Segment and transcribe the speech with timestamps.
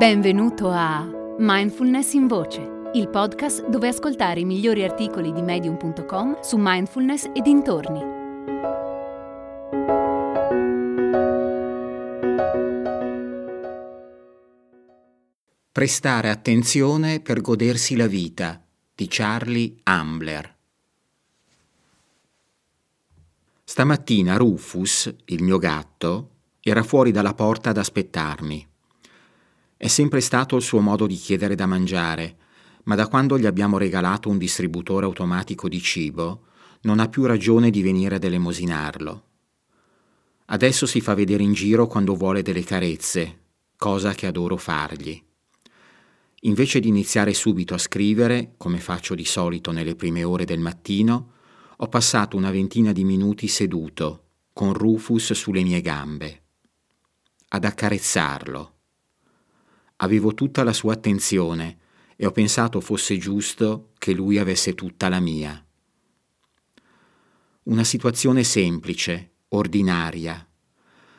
[0.00, 6.56] Benvenuto a Mindfulness in Voce, il podcast dove ascoltare i migliori articoli di medium.com su
[6.58, 8.00] mindfulness e dintorni.
[15.70, 18.58] Prestare attenzione per godersi la vita
[18.94, 20.56] di Charlie Ambler.
[23.62, 26.30] Stamattina Rufus, il mio gatto,
[26.62, 28.69] era fuori dalla porta ad aspettarmi.
[29.82, 32.36] È sempre stato il suo modo di chiedere da mangiare,
[32.82, 36.48] ma da quando gli abbiamo regalato un distributore automatico di cibo,
[36.82, 39.24] non ha più ragione di venire ad elemosinarlo.
[40.44, 43.38] Adesso si fa vedere in giro quando vuole delle carezze,
[43.78, 45.18] cosa che adoro fargli.
[46.40, 51.32] Invece di iniziare subito a scrivere, come faccio di solito nelle prime ore del mattino,
[51.78, 56.42] ho passato una ventina di minuti seduto, con Rufus sulle mie gambe,
[57.48, 58.74] ad accarezzarlo
[60.02, 61.78] Avevo tutta la sua attenzione
[62.16, 65.62] e ho pensato fosse giusto che lui avesse tutta la mia.
[67.64, 70.46] Una situazione semplice, ordinaria.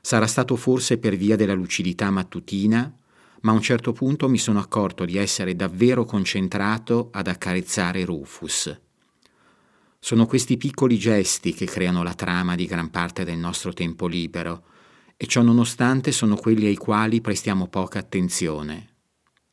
[0.00, 2.94] Sarà stato forse per via della lucidità mattutina,
[3.40, 8.80] ma a un certo punto mi sono accorto di essere davvero concentrato ad accarezzare Rufus.
[9.98, 14.64] Sono questi piccoli gesti che creano la trama di gran parte del nostro tempo libero,
[15.16, 18.88] e ciò nonostante sono quelli ai quali prestiamo poca attenzione.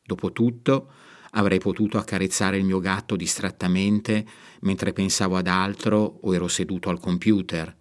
[0.04, 0.90] Dopotutto,
[1.30, 4.26] avrei potuto accarezzare il mio gatto distrattamente
[4.60, 7.74] mentre pensavo ad altro o ero seduto al computer.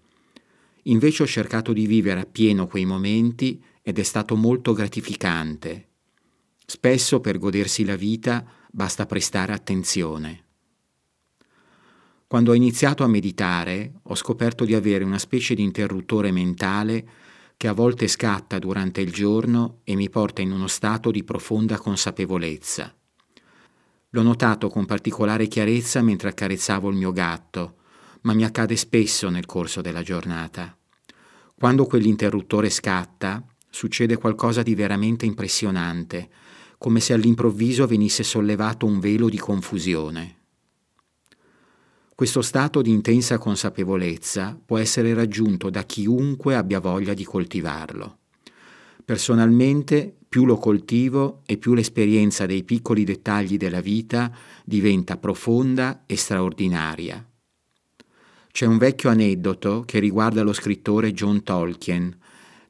[0.84, 5.90] Invece ho cercato di vivere appieno quei momenti ed è stato molto gratificante.
[6.66, 10.46] Spesso per godersi la vita basta prestare attenzione.
[12.26, 17.08] Quando ho iniziato a meditare ho scoperto di avere una specie di interruttore mentale
[17.64, 21.78] che a volte scatta durante il giorno e mi porta in uno stato di profonda
[21.78, 22.94] consapevolezza.
[24.10, 27.76] L'ho notato con particolare chiarezza mentre accarezzavo il mio gatto,
[28.24, 30.78] ma mi accade spesso nel corso della giornata.
[31.58, 36.30] Quando quell'interruttore scatta, succede qualcosa di veramente impressionante,
[36.78, 40.43] come se all'improvviso venisse sollevato un velo di confusione.
[42.16, 48.20] Questo stato di intensa consapevolezza può essere raggiunto da chiunque abbia voglia di coltivarlo.
[49.04, 54.32] Personalmente, più lo coltivo e più l'esperienza dei piccoli dettagli della vita
[54.64, 57.28] diventa profonda e straordinaria.
[58.52, 62.16] C'è un vecchio aneddoto che riguarda lo scrittore John Tolkien,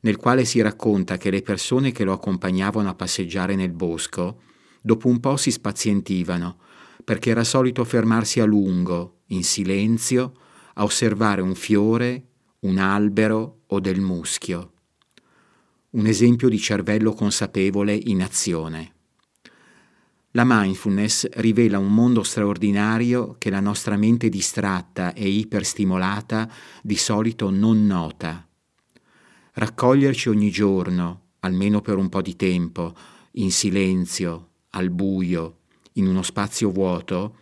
[0.02, 4.42] nel quale si racconta che le persone che lo accompagnavano a passeggiare nel bosco,
[4.82, 6.60] dopo un po' si spazientivano,
[7.04, 10.34] perché era solito fermarsi a lungo, in silenzio,
[10.76, 12.28] a osservare un fiore,
[12.60, 14.72] un albero o del muschio.
[15.92, 18.92] Un esempio di cervello consapevole in azione.
[20.32, 26.52] La mindfulness rivela un mondo straordinario che la nostra mente distratta e iperstimolata
[26.82, 28.48] di solito non nota.
[29.54, 32.96] Raccoglierci ogni giorno, almeno per un po' di tempo,
[33.34, 35.58] in silenzio, al buio,
[35.94, 37.36] in uno spazio vuoto,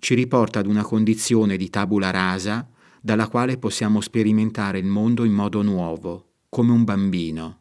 [0.00, 2.68] ci riporta ad una condizione di tabula rasa
[3.00, 7.58] dalla quale possiamo sperimentare il mondo in modo nuovo, come un bambino.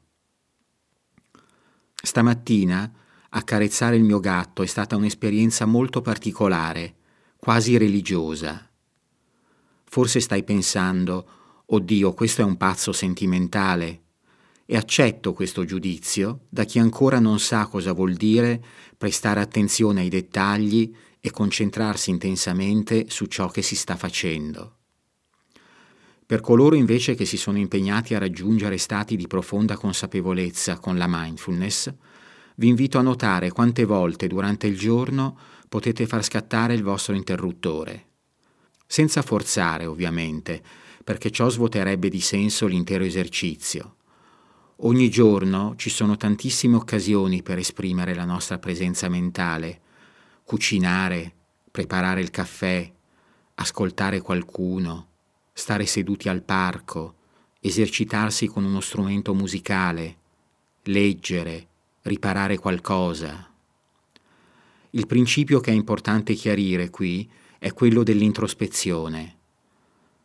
[1.94, 2.92] Stamattina
[3.30, 6.96] accarezzare il mio gatto è stata un'esperienza molto particolare,
[7.38, 8.68] quasi religiosa.
[9.84, 11.28] Forse stai pensando,
[11.66, 14.04] oddio, questo è un pazzo sentimentale,
[14.66, 18.64] e accetto questo giudizio da chi ancora non sa cosa vuol dire
[18.96, 24.75] prestare attenzione ai dettagli e concentrarsi intensamente su ciò che si sta facendo.
[26.25, 31.07] Per coloro invece che si sono impegnati a raggiungere stati di profonda consapevolezza con la
[31.07, 31.91] mindfulness,
[32.56, 35.38] vi invito a notare quante volte durante il giorno
[35.68, 38.07] potete far scattare il vostro interruttore.
[38.86, 40.62] Senza forzare, ovviamente,
[41.03, 43.96] perché ciò svuoterebbe di senso l'intero esercizio.
[44.81, 49.81] Ogni giorno ci sono tantissime occasioni per esprimere la nostra presenza mentale,
[50.50, 51.31] cucinare,
[51.69, 52.92] preparare il caffè,
[53.54, 55.10] ascoltare qualcuno,
[55.54, 57.18] stare seduti al parco,
[57.60, 60.18] esercitarsi con uno strumento musicale,
[60.86, 61.68] leggere,
[62.01, 63.48] riparare qualcosa.
[64.90, 67.30] Il principio che è importante chiarire qui
[67.60, 69.36] è quello dell'introspezione.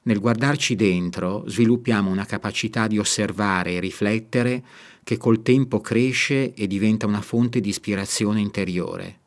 [0.04, 4.64] Nel guardarci dentro sviluppiamo una capacità di osservare e riflettere
[5.04, 9.18] che col tempo cresce e diventa una fonte di ispirazione interiore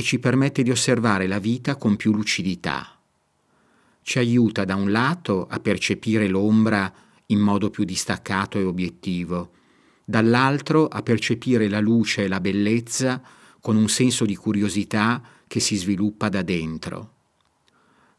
[0.00, 2.98] e ci permette di osservare la vita con più lucidità.
[4.00, 6.90] Ci aiuta da un lato a percepire l'ombra
[7.26, 9.52] in modo più distaccato e obiettivo,
[10.02, 13.22] dall'altro a percepire la luce e la bellezza
[13.60, 17.12] con un senso di curiosità che si sviluppa da dentro.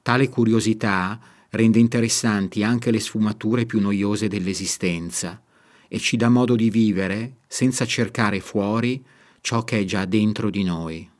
[0.03, 1.19] Tale curiosità
[1.49, 5.41] rende interessanti anche le sfumature più noiose dell'esistenza
[5.87, 9.03] e ci dà modo di vivere senza cercare fuori
[9.41, 11.10] ciò che è già dentro di noi.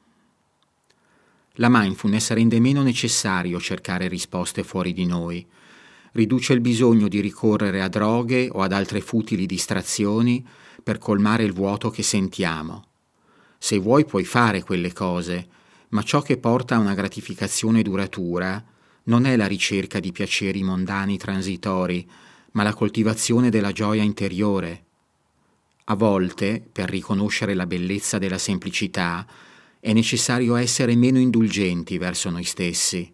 [1.56, 5.45] La mindfulness rende meno necessario cercare risposte fuori di noi,
[6.13, 10.45] riduce il bisogno di ricorrere a droghe o ad altre futili distrazioni
[10.81, 12.86] per colmare il vuoto che sentiamo.
[13.57, 15.48] Se vuoi puoi fare quelle cose,
[15.89, 18.63] ma ciò che porta a una gratificazione duratura
[19.03, 22.09] non è la ricerca di piaceri mondani transitori,
[22.51, 24.86] ma la coltivazione della gioia interiore.
[25.86, 29.25] A volte, per riconoscere la bellezza della semplicità,
[29.81, 33.12] è necessario essere meno indulgenti verso noi stessi.